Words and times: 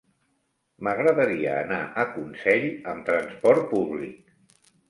M'agradaria 0.85 1.51
anar 1.59 1.79
a 2.05 2.07
Consell 2.15 2.67
amb 2.95 3.07
transport 3.11 3.71
públic. 3.75 4.37